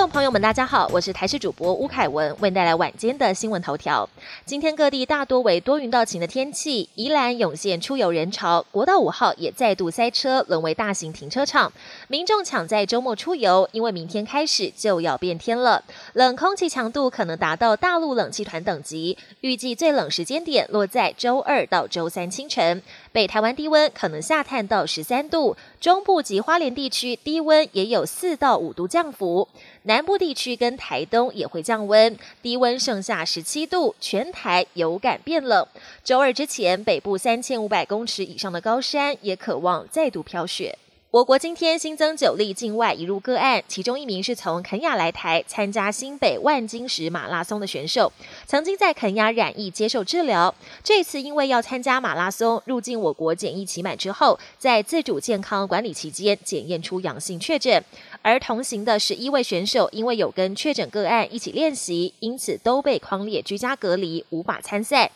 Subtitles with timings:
[0.00, 4.08] 众朋友们，大家好，我是台视主播吴凯文，为您带来晚间的新闻头条。
[4.46, 11.70] 今天各地大多为多云到晴的天气，宜兰涌现出游人潮，国道五号也再度塞车，沦为大型停车场。
[12.08, 22.82] 民众抢在周末出游，因为明天开始就要变天了，冷空气强度可能达到大陆冷气团等级，预计最冷时间点落在周二到周三清晨。
[23.12, 29.46] 北台湾低温可能下探到十三度，中部及花莲地区低温也有四到五度降幅。
[29.90, 35.66] 南部地区跟台东也会降温，低温剩下十七度，全台有感变冷。
[36.04, 40.78] 周二之前，北部三千五百公尺以上的高山也渴望再度飘雪。
[41.12, 48.12] 我国今天新增九例境外移入个案，其中一名是从肯亚来台参加新北万金石马拉松的选手，
[48.46, 50.54] 曾经在肯亚染疫接受治疗。
[50.84, 57.84] 这次因为要参加马拉松，入境我国检疫期满之后，在自主健康管理期间检验出阳性确诊。
[58.22, 65.10] 而同行的十一位选手，因为有跟确诊个案一起练习，因此都被框列居家隔离，无法参赛。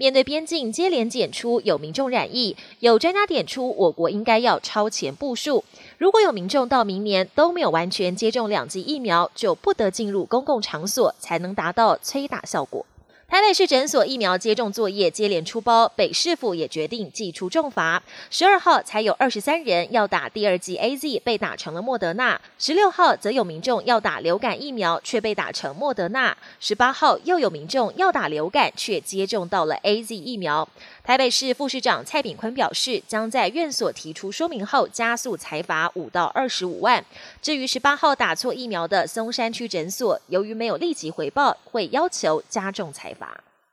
[0.00, 5.62] 面对边境接连检出有民众染疫，有专家点出，我国应该要超前部署。
[5.98, 12.86] 如果有民众到明年都没有完全接种两剂疫苗，就不得进入公共场所，才能达到催打效果。
[13.30, 18.02] 台北市诊所疫苗接种作业接连出包，北市府也决定祭出重罚。
[18.28, 30.68] 十二号才有二十三人要打第二剂 A Z，被打成了莫德纳；十六号则有民众要打流感疫苗，却被打成莫德纳；十八号又有民众要打流感，却接种到了 A Z 疫苗。
[31.04, 37.04] 台北市副市长蔡炳坤表示，将在院所提出说明后，加速裁罚五到二十五万。
[37.40, 43.19] 至于十八号打错疫苗的松山区诊所，由于没有立即回报，会要求加重裁罚。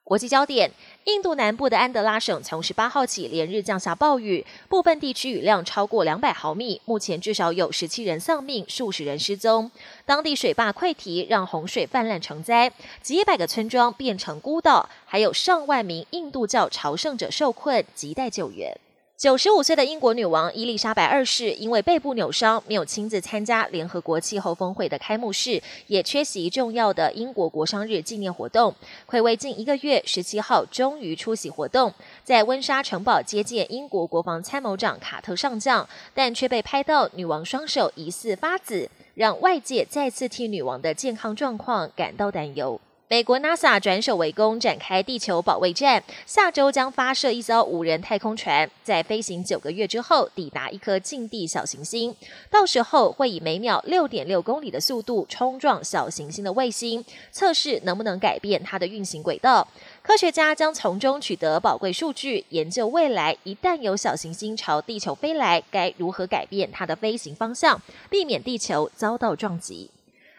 [0.03, 0.71] 国际焦点：
[1.03, 6.79] 印度南部的安德拉省从十八号起连日降下暴雨，部分地区雨量超过两百毫米。
[6.85, 9.69] 目前至少有十七人丧命，数十人失踪。
[10.05, 12.71] 当地水坝溃堤，让洪水泛滥成灾，
[13.01, 18.79] 几百个村庄变成孤岛，还有上万名印度教朝圣者受困，亟待救援。
[19.17, 28.75] 九十五岁的英国女王伊丽莎白二世因为背部扭伤，没有亲自参加联合国气候峰会的开幕式，也缺席重要的英国国殇日纪念活动。
[29.09, 31.91] 暌违近一个月，十七号终于出席活动，
[32.23, 42.79] 在温莎城堡接见英国国防参谋长卡特上将，但却被拍到女王双手疑似发紫，让外界再次替女王的健康状况感到担忧。
[43.09, 46.03] 美国 NASA 转守为攻，展开地球保卫战。
[46.25, 52.13] 下周将发射一艘无人太空船，在飞行九个月之后抵达一颗近地小行星。
[52.51, 59.65] 到时候会以每秒六点六公里的速度冲撞小行星的卫星，测试能不能改变它的运行轨道。
[60.01, 69.89] 科学家将从中取得宝贵数据，研究未来一旦有小行星朝地球飞来，该如何改变它的飞行方向，避免地球遭到撞击。